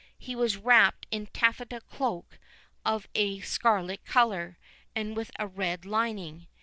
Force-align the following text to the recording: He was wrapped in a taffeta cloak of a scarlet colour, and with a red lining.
He 0.17 0.35
was 0.35 0.57
wrapped 0.57 1.05
in 1.11 1.21
a 1.21 1.25
taffeta 1.27 1.79
cloak 1.79 2.39
of 2.83 3.07
a 3.13 3.39
scarlet 3.41 4.03
colour, 4.03 4.57
and 4.95 5.15
with 5.15 5.29
a 5.37 5.45
red 5.45 5.85
lining. 5.85 6.47